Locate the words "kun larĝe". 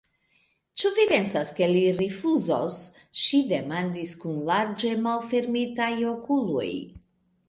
4.23-4.95